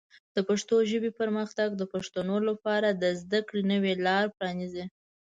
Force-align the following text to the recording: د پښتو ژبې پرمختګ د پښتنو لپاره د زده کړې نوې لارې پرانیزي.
د 0.35 0.37
پښتو 0.47 0.75
ژبې 0.91 1.11
پرمختګ 1.19 1.69
د 1.77 1.81
پښتنو 1.93 2.37
لپاره 2.49 2.89
د 2.91 3.03
زده 3.21 3.39
کړې 3.47 3.61
نوې 3.71 3.93
لارې 4.05 4.33
پرانیزي. 4.37 4.85